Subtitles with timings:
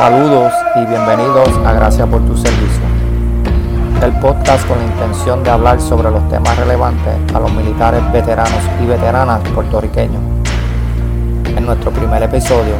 [0.00, 2.80] Saludos y bienvenidos a Gracias por tu servicio.
[4.02, 8.62] El podcast con la intención de hablar sobre los temas relevantes a los militares veteranos
[8.82, 10.22] y veteranas puertorriqueños.
[11.54, 12.76] En nuestro primer episodio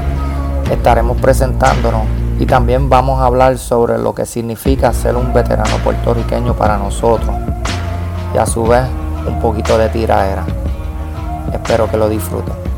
[0.70, 2.04] estaremos presentándonos
[2.38, 7.36] y también vamos a hablar sobre lo que significa ser un veterano puertorriqueño para nosotros
[8.34, 8.86] y a su vez
[9.28, 10.46] un poquito de tiraera.
[11.52, 12.69] Espero que lo disfruten.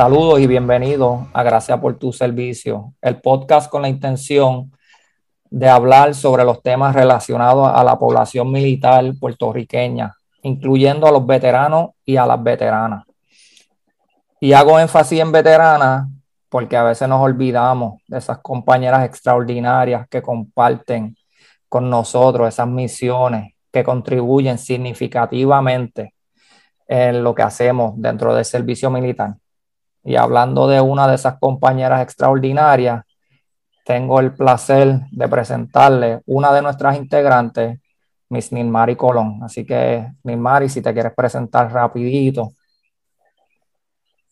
[0.00, 4.72] Saludos y bienvenidos a Gracias por tu servicio, el podcast con la intención
[5.50, 11.90] de hablar sobre los temas relacionados a la población militar puertorriqueña, incluyendo a los veteranos
[12.02, 13.04] y a las veteranas.
[14.40, 16.08] Y hago énfasis en veteranas
[16.48, 21.14] porque a veces nos olvidamos de esas compañeras extraordinarias que comparten
[21.68, 26.14] con nosotros esas misiones que contribuyen significativamente
[26.88, 29.34] en lo que hacemos dentro del servicio militar.
[30.02, 33.04] Y hablando de una de esas compañeras extraordinarias,
[33.84, 37.80] tengo el placer de presentarle una de nuestras integrantes,
[38.28, 39.40] Miss Nilmari Colón.
[39.42, 42.52] Así que, Nilmari, si te quieres presentar rapidito.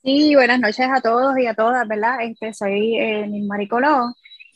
[0.02, 2.22] Sí, buenas noches a todos y a todas, ¿verdad?
[2.22, 4.14] Este, soy eh, Nilmari Colón,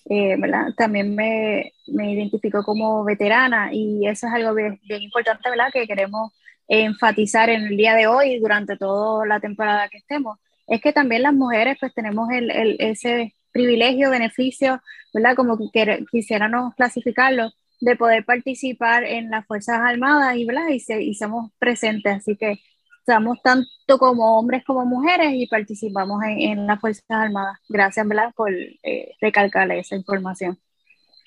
[0.08, 0.68] eh, ¿verdad?
[0.76, 5.70] También me, me, identifico como veterana y eso es algo bien, bien importante, ¿verdad?
[5.72, 6.32] Que queremos
[6.68, 10.92] enfatizar en el día de hoy y durante toda la temporada que estemos es que
[10.92, 14.80] también las mujeres pues tenemos el, el, ese privilegio, beneficio,
[15.12, 15.36] ¿verdad?
[15.36, 20.68] Como que quisiéramos clasificarlo, de poder participar en las Fuerzas Armadas y, ¿verdad?
[20.68, 22.60] Y, se, y somos presentes, así que
[23.00, 27.58] estamos tanto como hombres como mujeres y participamos en, en las Fuerzas Armadas.
[27.68, 28.32] Gracias, ¿verdad?
[28.36, 30.58] Por eh, recalcarle esa información.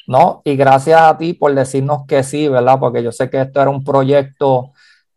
[0.07, 2.79] No, y gracias a ti por decirnos que sí, ¿verdad?
[2.79, 4.71] Porque yo sé que esto era un proyecto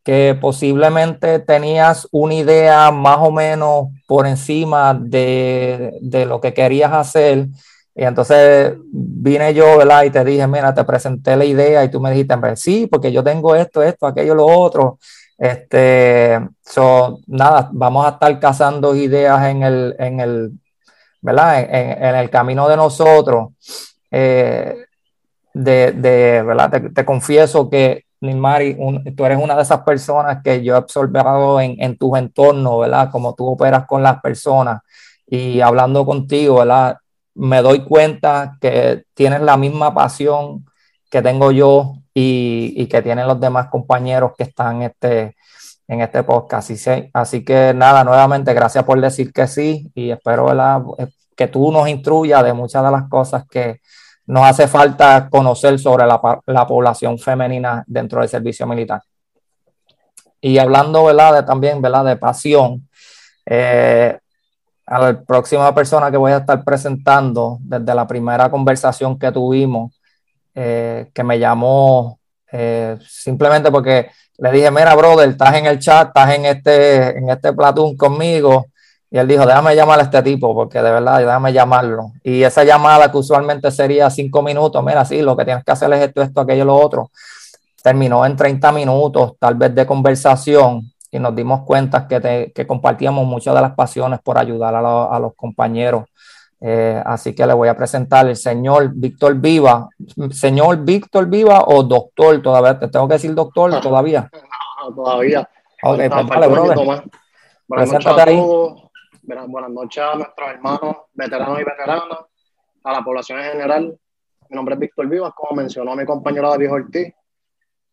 [0.09, 6.91] que posiblemente tenías una idea más o menos por encima de, de, lo que querías
[6.95, 7.49] hacer.
[7.95, 10.05] Y entonces vine yo, ¿verdad?
[10.05, 13.23] Y te dije, mira, te presenté la idea y tú me dijiste, sí, porque yo
[13.23, 14.99] tengo esto, esto, aquello, lo otro.
[15.37, 20.53] Este, so, nada, vamos a estar cazando ideas en el, en el,
[21.21, 21.61] ¿verdad?
[21.61, 23.49] En, en el camino de nosotros.
[24.11, 24.75] Eh,
[25.53, 26.71] de, de, ¿verdad?
[26.71, 28.77] Te, te confieso que Nilmari,
[29.17, 33.11] tú eres una de esas personas que yo he observado en, en tus entornos, ¿verdad?
[33.11, 34.81] Como tú operas con las personas
[35.27, 36.99] y hablando contigo, ¿verdad?
[37.35, 40.67] Me doy cuenta que tienes la misma pasión
[41.11, 45.37] que tengo yo y, y que tienen los demás compañeros que están este,
[45.87, 46.71] en este podcast.
[46.71, 50.83] Así, así que nada, nuevamente, gracias por decir que sí y espero ¿verdad?
[51.37, 53.81] que tú nos instruyas de muchas de las cosas que,
[54.29, 59.03] nos hace falta conocer sobre la, la, población femenina dentro del servicio militar.
[60.41, 61.09] Y hablando.
[61.09, 61.81] De, también.
[61.81, 62.87] De pasión,
[63.47, 64.19] eh,
[64.85, 69.99] a la próxima persona que voy a estar presentando desde la primera conversación que tuvimos,
[70.55, 72.19] eh, que me llamó
[72.53, 77.31] eh, simplemente porque le dije, mira, brother, estás en el chat, estás en este, en
[77.31, 77.51] este
[77.97, 78.67] conmigo,
[79.11, 82.13] y él dijo, déjame llamar a este tipo, porque de verdad, déjame llamarlo.
[82.23, 85.91] Y esa llamada que usualmente sería cinco minutos, mira, sí, lo que tienes que hacer
[85.95, 87.11] es esto, esto, aquello, lo otro,
[87.83, 92.67] terminó en 30 minutos, tal vez de conversación, y nos dimos cuenta que, te, que
[92.67, 96.05] compartíamos muchas de las pasiones por ayudar a, lo, a los compañeros.
[96.61, 99.89] Eh, así que le voy a presentar el señor Víctor Viva.
[100.33, 104.29] Señor Víctor Viva o doctor, todavía te tengo que decir doctor todavía.
[104.83, 105.49] No, todavía.
[105.83, 107.05] Ok, pues brother.
[109.29, 112.19] Buenas noches a nuestros hermanos veteranos y veteranas,
[112.83, 113.99] a la población en general.
[114.49, 117.15] Mi nombre es Víctor Vivas, como mencionó mi compañero David Ortiz.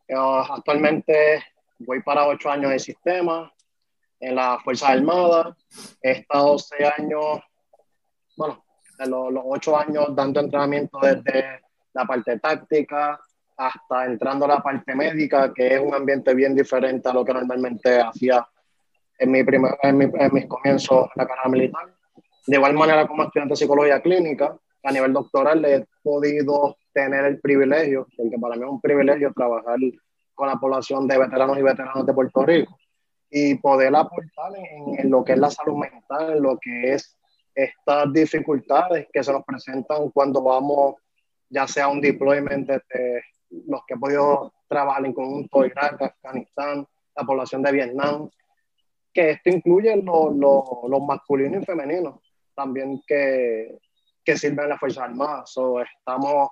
[0.08, 1.44] Yo actualmente
[1.80, 3.52] voy para ocho años de sistema
[4.18, 5.54] en las Fuerzas Armadas.
[6.00, 7.40] He estado seis años,
[8.34, 8.64] bueno,
[8.98, 11.60] en los, los ocho años dando entrenamiento desde
[11.92, 13.20] la parte táctica
[13.58, 17.34] hasta entrando a la parte médica, que es un ambiente bien diferente a lo que
[17.34, 18.46] normalmente hacía
[19.18, 21.94] en, mi primer, en, mi, en mis comienzos en la carrera militar.
[22.46, 27.40] De igual manera, como estudiante de psicología clínica, a nivel doctoral he podido tener el
[27.40, 29.78] privilegio, porque para mí es un privilegio trabajar
[30.34, 32.78] con la población de veteranos y veteranas de Puerto Rico
[33.28, 37.18] y poder aportar en, en, lo que es la salud mental, en lo que es
[37.54, 40.96] estas dificultades que se nos presentan cuando vamos,
[41.48, 43.22] ya sea un deployment de
[43.66, 46.86] los que he podido trabajar en conjunto, Irak, Afganistán,
[47.16, 48.28] la población de Vietnam,
[49.16, 52.20] que esto incluye los lo, lo masculinos y femeninos
[52.54, 53.78] también que,
[54.22, 55.50] que sirven en las Fuerzas Armadas.
[55.50, 56.50] So, estamos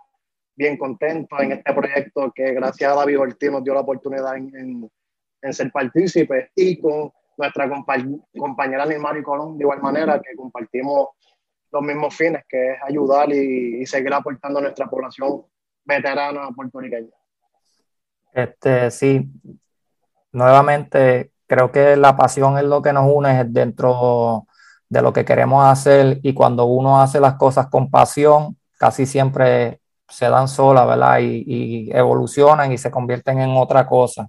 [0.57, 4.91] bien contentos en este proyecto que gracias a David Ortiz nos dio la oportunidad en,
[5.43, 11.09] en, ser partícipes y con nuestra compañera Nilmari Colón de igual manera que compartimos
[11.71, 15.45] los mismos fines que es ayudar y, y seguir aportando a nuestra población
[15.85, 17.11] veterana puertorriqueña.
[18.33, 19.29] Este, sí,
[20.33, 24.47] nuevamente creo que la pasión es lo que nos une dentro
[24.89, 29.81] de lo que queremos hacer y cuando uno hace las cosas con pasión, casi siempre
[30.09, 31.19] se dan solas, ¿verdad?
[31.21, 34.29] Y, evolucionan y se convierten en otra cosa.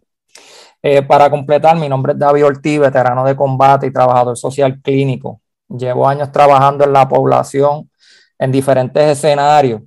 [0.82, 5.42] Eh, para completar, mi nombre es David Ortiz, veterano de combate y trabajador social clínico.
[5.68, 7.90] Llevo años trabajando en la población
[8.38, 9.82] en diferentes escenarios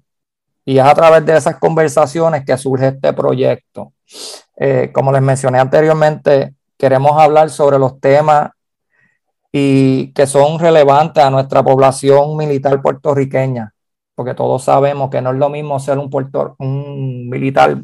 [0.64, 3.92] y es a través de esas conversaciones que surge este proyecto.
[4.56, 8.52] Eh, como les mencioné anteriormente, queremos hablar sobre los temas
[9.52, 13.75] y que son relevantes a nuestra población militar puertorriqueña,
[14.14, 17.82] porque todos sabemos que no es lo mismo ser un, militar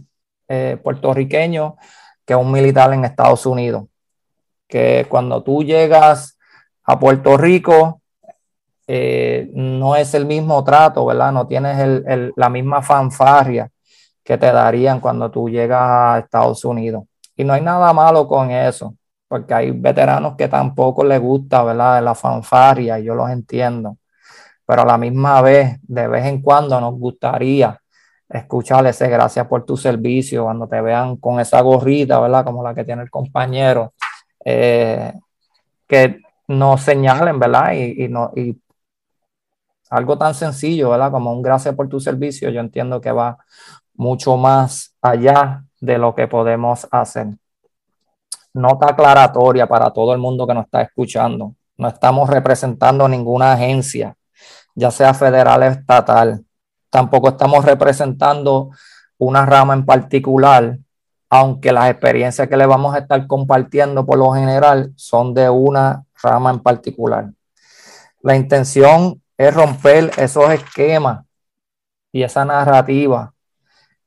[0.49, 1.77] eh, puertorriqueño
[2.25, 3.85] que un militar en Estados Unidos.
[4.69, 6.39] Que cuando tú llegas
[6.85, 8.01] a Puerto Rico,
[8.87, 11.33] eh, no es el mismo trato, ¿verdad?
[11.33, 12.03] No tienes
[12.37, 13.71] la misma fanfarria
[14.23, 17.05] que te darían cuando tú llegas a Estados Unidos.
[17.37, 18.95] Y no hay nada malo con eso,
[19.29, 22.03] porque hay veteranos que tampoco les gusta, ¿verdad?
[22.03, 23.99] La fanfarria, yo los entiendo.
[24.67, 27.81] Pero a la misma vez, de vez en cuando nos gustaría
[28.29, 32.45] escuchar ese gracias por tu servicio, cuando te vean con esa gorrita, ¿verdad?
[32.45, 33.95] Como la que tiene el compañero,
[34.45, 35.13] eh,
[35.87, 37.73] que nos señalen, ¿verdad?
[37.73, 38.59] Y, y, no, y
[39.91, 41.11] algo tan sencillo, ¿verdad?
[41.11, 43.39] Como un gracias por tu servicio, yo entiendo que va
[43.95, 47.29] mucho más allá de lo que podemos hacer.
[48.55, 51.55] Nota aclaratoria para todo el mundo que nos está escuchando.
[51.77, 54.17] No estamos representando ninguna agencia,
[54.75, 56.45] ya sea federal o estatal.
[56.89, 58.71] Tampoco estamos representando
[59.19, 60.79] una rama en particular,
[61.29, 66.05] aunque las experiencias que le vamos a estar compartiendo por lo general son de una
[66.23, 67.31] rama en particular.
[68.23, 71.27] La intención es romper esos esquemas
[72.13, 73.35] y esa narrativa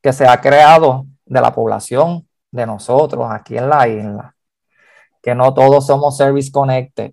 [0.01, 4.35] que se ha creado de la población de nosotros aquí en la isla,
[5.21, 7.11] que no todos somos service connected,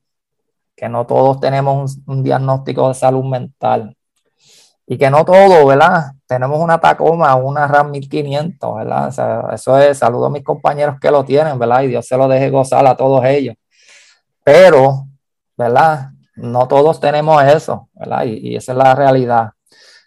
[0.76, 3.96] que no todos tenemos un, diagnóstico de salud mental
[4.86, 6.12] y que no todos, ¿verdad?
[6.26, 9.52] Tenemos una Tacoma, una RAM 1500, ¿verdad?
[9.54, 11.82] eso es, saludo a mis compañeros que lo tienen, ¿verdad?
[11.82, 13.56] Y Dios se lo deje gozar a todos ellos.
[14.42, 15.06] Pero,
[15.56, 16.10] ¿verdad?
[16.36, 18.24] No todos tenemos eso, ¿verdad?
[18.24, 19.50] Y, y esa es la realidad.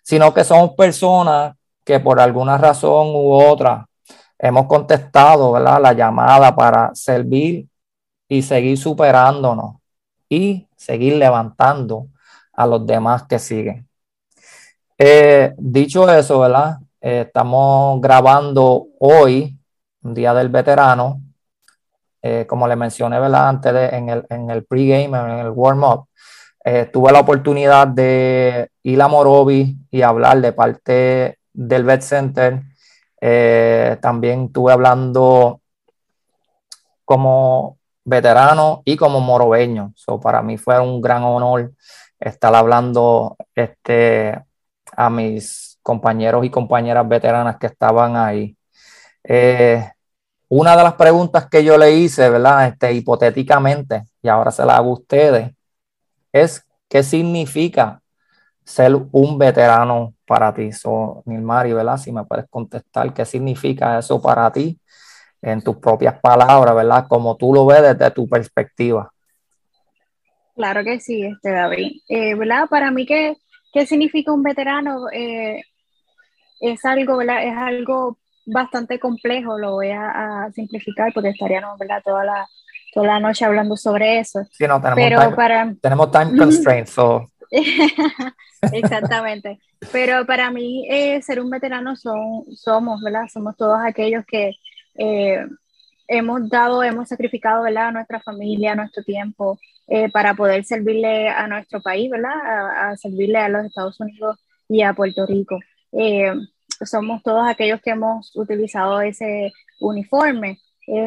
[0.03, 3.88] Sino que somos personas que por alguna razón u otra
[4.39, 5.81] hemos contestado ¿verdad?
[5.81, 7.68] la llamada para servir
[8.28, 9.78] y seguir superándonos
[10.30, 12.07] y seguir levantando
[12.54, 13.88] a los demás que siguen.
[14.98, 16.78] Eh, dicho eso, ¿verdad?
[17.00, 19.56] Eh, estamos grabando hoy,
[20.01, 21.22] un día del veterano,
[22.22, 23.50] eh, como le mencioné, ¿verdad?
[23.50, 26.07] Antes en el, en el pregame, en el warm-up,
[26.92, 32.62] tuve la oportunidad de ir a Morovi y hablar de parte del Vet Center.
[33.19, 35.61] Eh, también estuve hablando
[37.05, 39.93] como veterano y como morobeño.
[39.95, 41.71] So, para mí fue un gran honor
[42.19, 44.41] estar hablando este,
[44.91, 48.57] a mis compañeros y compañeras veteranas que estaban ahí.
[49.23, 49.89] Eh,
[50.49, 52.67] una de las preguntas que yo le hice, ¿verdad?
[52.67, 55.51] Este, hipotéticamente, y ahora se la hago a ustedes,
[56.31, 58.01] es ¿qué significa
[58.63, 60.72] ser un veterano para ti.
[60.72, 61.98] So, Nilmari, ¿verdad?
[61.98, 64.77] Si me puedes contestar qué significa eso para ti
[65.41, 67.07] en tus propias palabras, ¿verdad?
[67.07, 69.12] Como tú lo ves desde tu perspectiva.
[70.55, 72.01] Claro que sí, este David.
[72.10, 72.67] Eh, ¿Verdad?
[72.69, 73.38] Para mí, ¿qué,
[73.72, 75.10] qué significa un veterano?
[75.12, 75.62] Eh,
[76.60, 77.43] es algo, ¿verdad?
[77.43, 82.01] Es algo bastante complejo, lo voy a, simplificar porque estaríamos, ¿verdad?
[82.03, 82.48] Toda la,
[82.93, 84.43] toda la noche hablando sobre eso.
[84.51, 85.74] Sí, no, tenemos Pero time, para...
[85.81, 87.29] tenemos time constraints, so
[88.74, 89.60] Exactamente.
[89.92, 93.27] Pero para mí, eh, ser un veterano son, somos, ¿verdad?
[93.32, 94.54] Somos todos aquellos que
[94.96, 95.46] eh,
[96.08, 97.89] hemos dado, hemos sacrificado, ¿verdad?
[97.89, 102.89] A nuestra familia, a nuestro tiempo, eh, para poder servirle a nuestro país, ¿verdad?
[102.92, 105.60] A, servirle a los Estados Unidos y a Puerto Rico.
[106.86, 110.60] somos todos aquellos que hemos utilizado ese uniforme.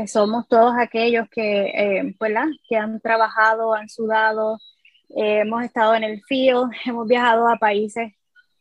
[0.07, 2.47] somos todos aquellos que, ¿verdad?
[2.69, 4.59] Que han trabajado, han sudado,
[5.17, 8.13] eh, hemos estado en el field, hemos viajado a países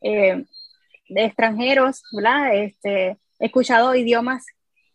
[0.02, 0.46] eh,
[1.10, 2.56] de extranjeros, ¿verdad?
[2.56, 4.46] Este, he escuchado idiomas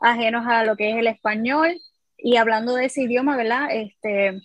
[0.00, 1.76] ajenos a lo que es el español
[2.18, 3.68] y hablando de ese idioma, ¿verdad?
[3.70, 4.40] Este,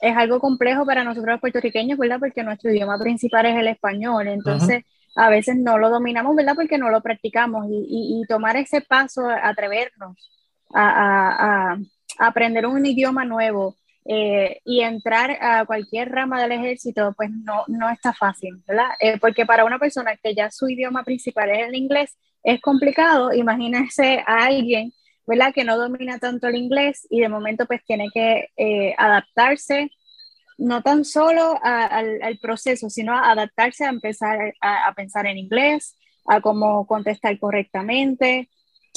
[0.00, 2.18] es algo complejo para nosotros los puertorriqueños, ¿verdad?
[2.18, 4.28] Porque nuestro idioma principal es el español.
[4.28, 4.84] Entonces,
[5.16, 6.54] a veces no lo dominamos, ¿verdad?
[6.54, 10.16] Porque no lo practicamos y, tomar ese paso, atrevernos
[10.74, 11.76] a,
[12.18, 17.88] aprender un idioma nuevo eh, y entrar a cualquier rama del ejército, pues no, no
[17.88, 18.90] está fácil, ¿verdad?
[19.00, 23.32] Eh, porque para una persona que ya su idioma principal es el inglés, es complicado,
[23.32, 24.92] imagínese a alguien,
[25.26, 25.54] ¿verdad?
[25.54, 29.90] Que no domina tanto el inglés y de momento pues tiene que eh, adaptarse
[30.58, 35.96] no tan solo al, proceso, sino a adaptarse a empezar a, pensar en inglés,
[36.26, 38.48] a cómo contestar correctamente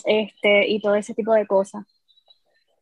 [0.05, 1.83] este, y todo ese tipo de cosas.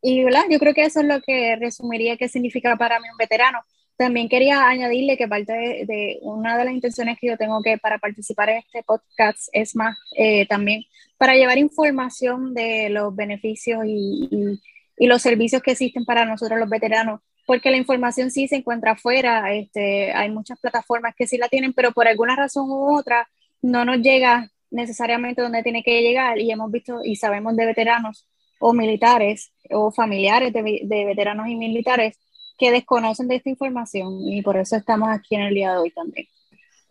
[0.07, 0.43] Y ¿verdad?
[0.51, 3.61] yo creo que eso es lo que resumiría qué significa para mí un veterano.
[3.97, 7.97] También quería añadirle que parte de, una de las intenciones que yo tengo que para
[7.97, 10.83] participar en este podcast es más eh, también
[11.17, 14.59] para llevar información de los beneficios y,
[14.97, 18.91] y, los servicios que existen para nosotros los veteranos porque la información sí se encuentra
[18.91, 23.27] afuera, este, hay muchas plataformas que sí la tienen, pero por alguna razón u otra
[23.61, 28.27] no nos llega necesariamente donde tiene que llegar y hemos visto y sabemos de veteranos
[28.67, 32.17] o militares o familiares de, de veteranos y militares
[32.57, 35.91] que desconocen de esta información y por eso estamos aquí en el día de hoy
[35.91, 36.25] también.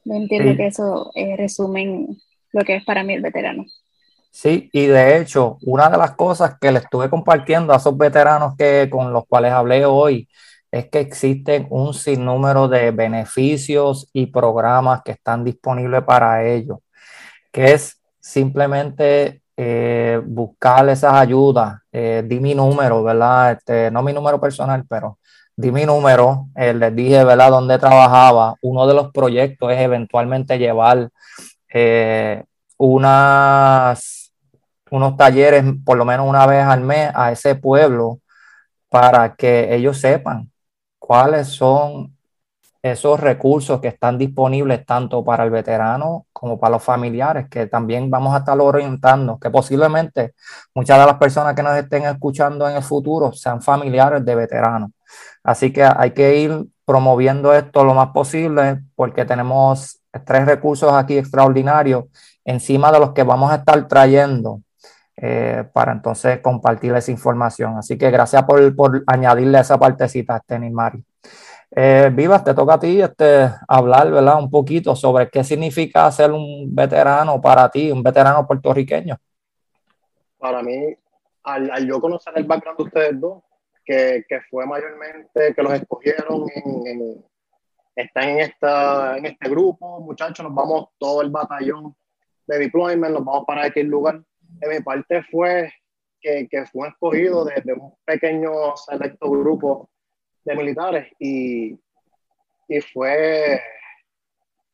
[0.04, 2.16] Yo entiendo que eso eh, resumen
[2.52, 3.64] lo que es para mí el veterano.
[4.30, 8.54] Sí, y de hecho, una de las cosas que le estuve compartiendo a esos veteranos
[8.56, 10.28] que, con los cuales hablé hoy
[10.70, 16.78] es que existen un sinnúmero de beneficios y programas que están disponibles para ellos,
[17.50, 21.80] que es simplemente eh, buscar esas ayudas.
[21.92, 23.52] Eh, di mi número, ¿verdad?
[23.52, 25.18] Este, no mi número personal, pero
[25.56, 26.49] di mi número.
[26.56, 28.54] Eh, les dije, ¿verdad?, dónde trabajaba.
[28.62, 31.08] Uno de los proyectos es eventualmente llevar
[32.76, 34.32] unas,
[34.90, 38.20] unos talleres, por lo menos una vez al mes, a ese pueblo
[38.88, 40.50] para que ellos sepan
[41.00, 42.13] cuáles son
[42.84, 48.10] esos recursos que están disponibles tanto para el veterano como para los familiares, que también
[48.10, 50.34] vamos a estar orientando, que posiblemente
[50.74, 54.90] muchas de las personas que nos estén escuchando en el futuro sean familiares de veteranos.
[55.42, 61.16] Así que hay que ir promoviendo esto lo más posible porque tenemos tres recursos aquí
[61.16, 62.04] extraordinarios
[62.44, 64.60] encima de los que vamos a estar trayendo
[65.16, 67.78] eh, para entonces compartir esa información.
[67.78, 71.02] Así que gracias por, por añadirle esa partecita, este Mari.
[71.76, 74.38] Eh, Vivas, te toca a ti este, hablar ¿verdad?
[74.38, 79.16] un poquito sobre qué significa ser un veterano para ti, un veterano puertorriqueño.
[80.38, 80.94] Para mí,
[81.42, 83.42] al, yo conocer el background de ustedes dos,
[83.84, 87.24] que, que fue mayormente que los escogieron en,
[87.96, 91.96] están en, esta, en este grupo, muchachos, nos vamos todo el batallón
[92.46, 95.72] de deployment, nos vamos para aquel lugar de mi parte fue
[96.20, 99.90] que, que fue escogido desde un pequeño selecto grupo
[100.44, 101.78] de militares y,
[102.68, 103.60] y fue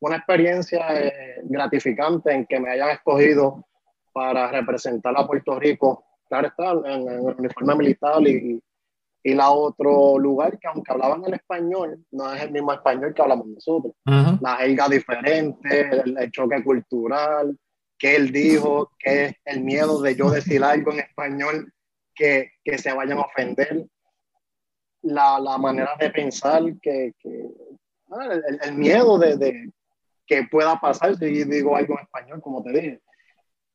[0.00, 3.67] una experiencia eh, gratificante en que me hayan escogido
[4.12, 8.61] para representar a Puerto Rico, claro está, en, el uniforme militar y,
[9.23, 13.23] y la otro lugar que aunque hablaban el español, no es el mismo español que
[13.23, 13.93] hablamos nosotros.
[14.05, 17.57] La jerga diferente, el, choque cultural,
[17.99, 21.73] que él dijo, que es el miedo de yo decir algo en español
[22.15, 23.87] que, que se vayan a ofender,
[25.02, 27.50] la, la manera de pensar, que, que
[28.11, 29.73] ah, el, el, miedo de, de,
[30.26, 33.00] que pueda pasar si digo algo en español, como te dije.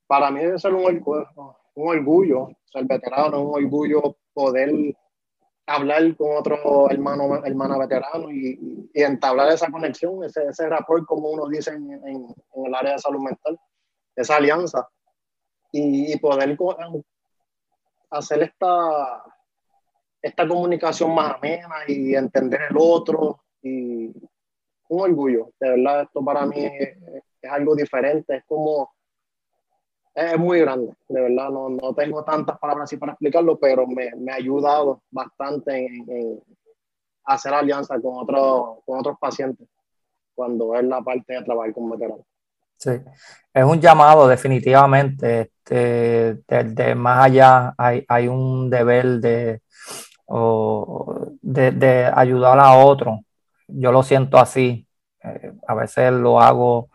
[0.07, 1.27] Para mí debe ser un orgullo,
[1.73, 4.71] un orgullo ser veterano, un orgullo poder
[5.67, 11.29] hablar con otro hermano, hermano veterano y, y, entablar esa conexión, ese, ese rapport, como
[11.31, 13.59] uno dice en, en, en el área de salud mental
[14.15, 14.87] esa alianza
[15.71, 16.57] y, poder
[18.09, 19.23] hacer esta,
[20.25, 24.07] esta comunicación más amena y entender el otro y
[24.87, 26.97] un orgullo, de verdad, esto para mí es,
[27.47, 28.91] algo diferente, es como,
[30.15, 34.15] es muy grande, de verdad, no, no tengo tantas palabras así para explicarlo, pero me,
[34.15, 36.41] me ha ayudado bastante en,
[37.25, 39.67] hacer alianza con, otros con otros pacientes
[40.33, 42.25] cuando es la parte de trabajar con veteranos.
[42.77, 42.91] Sí,
[43.53, 45.41] es un llamado definitivamente.
[45.41, 49.61] Este, de, más allá hay, hay, un deber de,
[50.27, 53.21] de, de, ayudar a otro.
[53.67, 54.87] Yo lo siento así.
[55.23, 56.89] Eh, a veces lo hago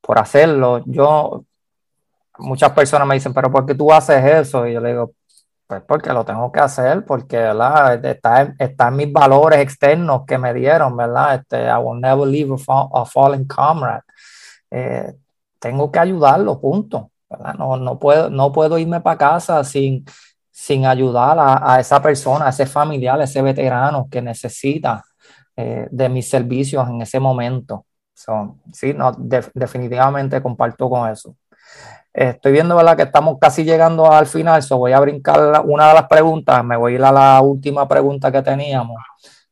[0.00, 0.82] por hacerlo.
[0.86, 1.44] Yo,
[2.38, 4.66] muchas personas me dicen, pero ¿por qué tú haces eso?
[4.66, 5.12] Y yo le digo,
[5.66, 8.04] pues porque lo tengo que hacer, porque ¿verdad?
[8.04, 11.34] Está, en, está en mis valores externos que me dieron, ¿verdad?
[11.36, 14.02] Este, I will never leave a, fallen comrade.
[14.70, 15.12] Eh,
[15.58, 17.10] tengo que ayudarlo, punto.
[17.58, 20.06] No, no, puedo, no puedo irme para casa sin,
[20.60, 25.04] sin ayudar a, esa persona, a ese familiar, a ese veterano que necesita
[25.54, 27.86] eh, de mis servicios en ese momento.
[28.72, 29.12] sí, no,
[29.54, 31.36] definitivamente comparto con eso.
[32.12, 32.96] Estoy viendo ¿verdad?
[32.96, 36.76] que estamos casi llegando al final, so voy a brincar una de las preguntas, me
[36.76, 38.96] voy a ir a la última pregunta que teníamos,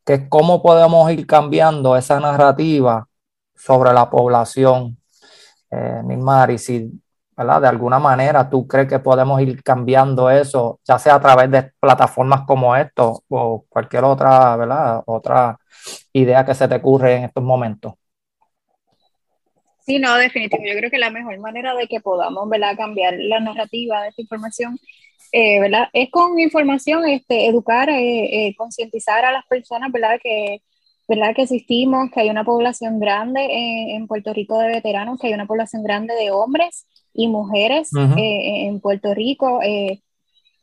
[0.03, 3.07] que es cómo podemos ir cambiando esa narrativa
[3.55, 4.97] sobre la población.
[5.71, 6.01] Eh,
[6.49, 7.01] y si
[7.37, 7.61] ¿verdad?
[7.61, 11.71] de alguna manera tú crees que podemos ir cambiando eso, ya sea a través de
[11.79, 15.03] plataformas como esto o cualquier otra, ¿verdad?
[15.05, 15.57] otra
[16.13, 17.93] idea que se te ocurre en estos momentos.
[19.85, 20.73] Sí, no, definitivamente.
[20.73, 22.75] Yo creo que la mejor manera de que podamos ¿verdad?
[22.75, 24.77] cambiar la narrativa de esta información
[25.31, 25.87] eh, ¿verdad?
[25.93, 30.19] es con información, este, educar, eh, eh, concientizar a las personas ¿verdad?
[30.21, 30.61] Que,
[31.07, 31.33] ¿verdad?
[31.35, 33.47] que existimos, que hay una población grande
[33.95, 38.79] en Puerto Rico de veteranos, que hay una población grande de hombres y mujeres en
[38.79, 39.59] Puerto Rico.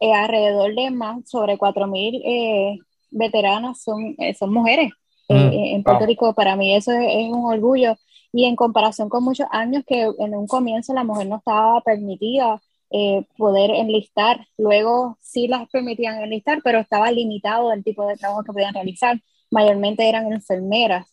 [0.01, 4.93] alrededor de más sobre 4.000 veteranas son, son mujeres
[5.29, 6.35] mm, en Puerto Rico.
[6.35, 7.97] Para mí eso es un orgullo
[8.33, 12.61] y en comparación con muchos años que en un comienzo la mujer no estaba permitida
[12.91, 18.45] eh, poder enlistar, luego sí las permitían enlistar, pero estaba limitado el tipo de trabajo
[18.45, 19.21] que podían realizar,
[19.51, 21.07] mayormente eran enfermeras,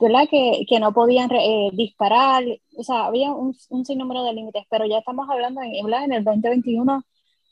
[0.00, 0.28] ¿verdad?
[0.30, 2.44] Que, que no podían eh, disparar,
[2.76, 6.24] o sea, había un, un sinnúmero de límites, pero ya estamos hablando en, en el
[6.24, 7.04] 2021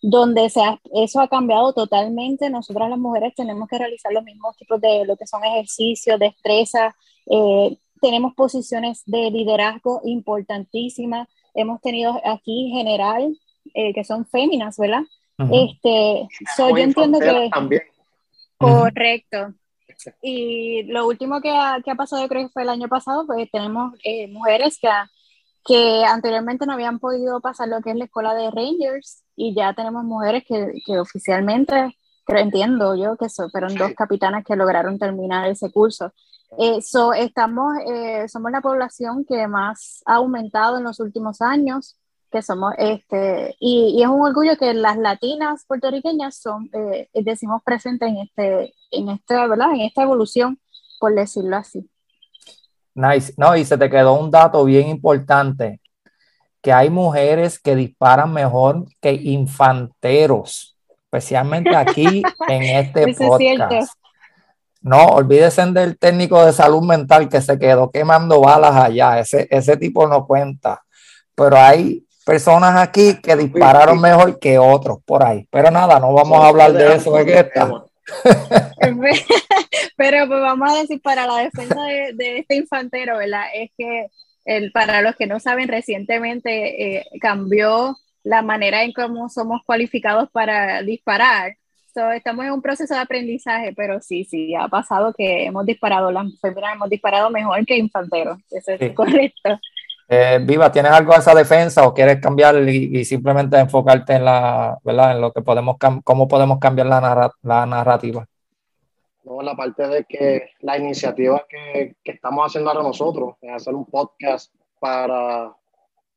[0.02, 0.60] donde se
[0.94, 2.50] eso ha cambiado totalmente.
[2.50, 6.94] Nosotras las mujeres tenemos que realizar los mismos tipos de lo que son ejercicios, destrezas,
[7.26, 11.28] eh, tenemos posiciones de liderazgo importantísimas.
[11.54, 13.36] Hemos tenido aquí general,
[13.74, 15.02] eh, que son féminas, ¿verdad?
[15.52, 17.50] este, yo entiendo que...
[17.52, 17.82] También.
[18.58, 19.54] Correcto.
[20.22, 23.26] Y lo último que ha, que ha, pasado, yo creo que fue el año pasado,
[23.26, 24.88] pues tenemos eh, mujeres que,
[25.64, 29.74] que anteriormente no habían podido pasar lo que es la escuela de Rangers y ya
[29.74, 35.48] tenemos mujeres que, que oficialmente, pero entiendo yo que fueron dos capitanas que lograron terminar
[35.48, 36.12] ese curso.
[36.58, 36.78] Eh,
[37.18, 41.96] estamos, eh, somos la población que más ha aumentado en los últimos años,
[42.37, 48.11] que somos, este, y, es un orgullo que las latinas puertorriqueñas son, eh, decimos, presentes
[48.11, 49.71] en, este, en, este, ¿verdad?
[49.73, 50.59] en esta evolución,
[51.00, 51.88] por decirlo así.
[52.94, 53.33] Nice.
[53.38, 55.81] No, y se te quedó un dato bien importante,
[56.61, 63.94] que hay mujeres que disparan mejor que infanteros, especialmente aquí en este podcast.
[64.83, 69.20] No, olvídense del técnico de salud mental que se quedó quemando balas allá.
[69.20, 70.83] Ese, ese tipo no cuenta.
[71.35, 75.46] Pero hay personas aquí que dispararon mejor que otros por ahí.
[75.48, 77.68] Pero nada, no vamos a hablar de eso en esta.
[79.96, 83.44] Pero pues vamos a decir, para la defensa de, este infantero, ¿verdad?
[83.54, 84.08] Es que
[84.44, 90.28] el, para los que no saben, recientemente eh, cambió la manera en cómo somos cualificados
[90.32, 91.56] para disparar
[92.14, 96.24] estamos en un proceso de aprendizaje, pero sí, sí, ha pasado que hemos disparado, las
[96.24, 99.58] enfermeras hemos disparado mejor que infanteros, eso es correcto.
[100.09, 104.79] Eh, Viva, ¿tienes algo a esa defensa o quieres cambiar y, simplemente enfocarte en la,
[104.85, 105.12] ¿verdad?
[105.12, 108.25] En lo que podemos, cómo podemos cambiar la, narrativa?
[109.25, 113.87] No, la parte de que la iniciativa que, estamos haciendo ahora nosotros es hacer un
[113.87, 115.53] podcast para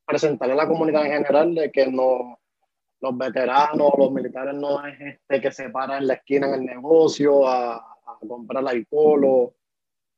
[0.05, 2.37] presentarle a la comunidad en general de que no,
[3.01, 6.65] los veteranos, los militares no es este que se para en la esquina en el
[6.65, 9.53] negocio a, a comprar alcohol o,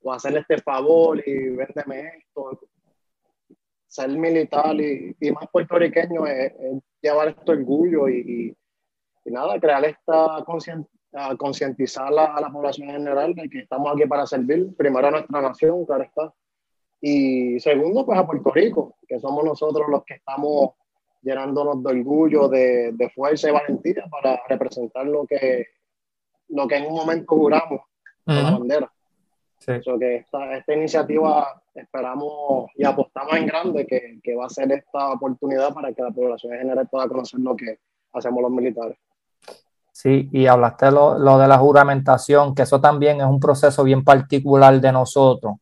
[0.04, 2.60] o hacerle este favor y véndeme esto.
[3.92, 6.54] Ser militar y, y más puertorriqueño es,
[7.02, 8.56] llevar este orgullo y,
[9.26, 10.46] y, nada, crear esta
[11.38, 15.12] concientizar a, a la población en general de que estamos aquí para servir, primero a
[15.12, 16.34] nuestra nación, claro está,
[17.02, 20.76] y segundo, pues a Puerto Rico, que somos nosotros los que estamos
[21.24, 25.66] llenándonos de orgullo, de, de, fuerza y valentía para representar lo que,
[26.50, 27.82] lo que en un momento juramos
[28.24, 28.94] con la bandera.
[29.58, 29.74] Sí.
[30.00, 35.12] que esta, esta, iniciativa esperamos y apostamos en grande que, que, va a ser esta
[35.12, 37.80] oportunidad para que la población en general pueda conocer lo que
[38.14, 38.98] hacemos los militares.
[39.92, 44.04] Sí, y hablaste lo, lo de la juramentación, que eso también es un proceso bien
[44.04, 45.56] particular de nosotros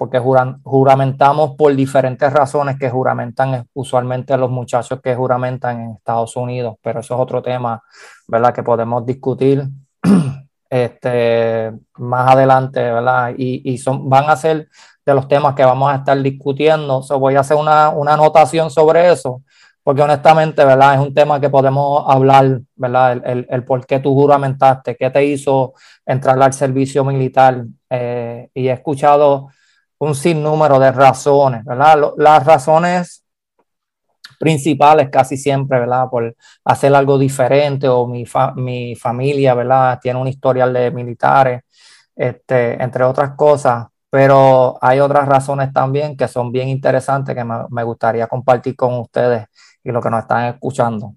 [0.00, 6.76] porque juramentamos por diferentes razones que juramentan usualmente los muchachos que juramentan en Estados Unidos,
[6.80, 7.82] pero eso es otro tema,
[8.26, 8.54] ¿verdad?
[8.54, 9.62] Que podemos discutir
[10.70, 13.34] este, más adelante, ¿verdad?
[13.36, 14.68] Y, y son, van a ser
[15.04, 17.02] de los temas que vamos a estar discutiendo.
[17.02, 19.42] So voy a hacer una, una anotación sobre eso,
[19.82, 20.94] porque honestamente, ¿verdad?
[20.94, 23.20] Es un tema que podemos hablar, ¿verdad?
[23.24, 25.74] El, el, por qué tú juramentaste, qué te hizo
[26.06, 27.64] entrar al servicio militar.
[27.90, 29.48] Eh, y he escuchado
[29.98, 32.12] un sinnúmero de razones, ¿verdad?
[32.16, 33.19] Las razones
[34.40, 36.08] principales casi siempre, ¿verdad?
[36.10, 38.24] Por hacer algo diferente o mi,
[38.56, 39.98] mi familia, ¿verdad?
[40.00, 41.62] Tiene un historial de militares,
[42.16, 43.88] este, entre otras cosas.
[44.10, 49.46] pero hay otras razones también que son bien interesantes que me, gustaría compartir con ustedes
[49.84, 51.14] y los que nos están escuchando.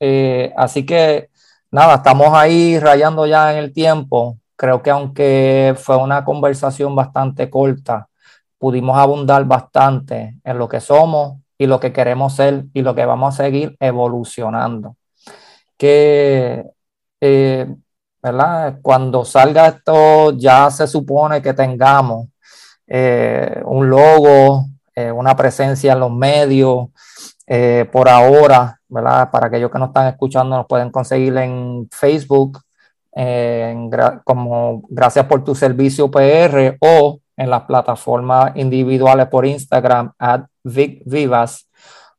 [0.00, 1.30] Eh, así que
[1.70, 4.38] nada, estamos ahí rayando ya en el tiempo.
[4.56, 8.08] Creo que aunque fue una conversación bastante corta,
[8.58, 13.06] pudimos abundar bastante en lo que somos y lo que queremos ser y lo que
[13.06, 14.96] vamos a seguir evolucionando.
[15.76, 16.64] Que,
[17.20, 17.72] eh,
[18.20, 18.80] ¿verdad?
[18.82, 22.26] Cuando salga esto, ya se supone que tengamos
[22.88, 26.88] eh, un logo, eh, una presencia en los medios.
[27.92, 29.30] por ahora, ¿verdad?
[29.30, 32.58] Para aquellos que nos están escuchando, nos pueden conseguir en Facebook,
[34.24, 41.02] como Gracias por tu servicio PR o en las plataformas individuales por Instagram, at Vic
[41.04, 41.68] Vivas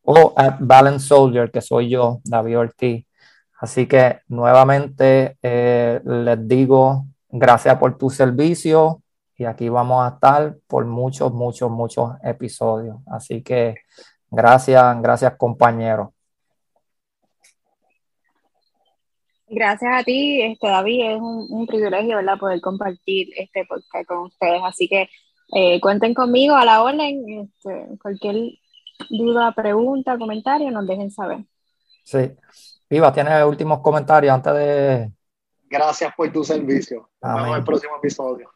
[0.01, 3.05] o at Balance Soldier, que soy yo, David Ortiz.
[3.59, 9.01] Así que nuevamente eh, les digo gracias por tu servicio
[9.37, 12.97] y aquí vamos a estar por muchos, muchos, muchos episodios.
[13.07, 13.75] Así que
[14.29, 16.12] gracias, gracias compañeros.
[19.55, 22.39] Gracias a ti, este, David, es un, privilegio ¿verdad?
[22.39, 24.61] poder compartir este podcast con ustedes.
[24.63, 25.07] Así que
[25.55, 27.23] eh, cuenten conmigo a la orden.
[27.39, 28.35] Este, cualquier
[29.11, 31.45] duda, pregunta, comentario, nos dejen saber.
[32.03, 32.31] Sí.
[32.89, 35.11] Viva, ¿tienes últimos comentarios antes de...?
[35.69, 37.09] Gracias por tu servicio.
[37.21, 38.52] Nos vemos en el próximo episodio.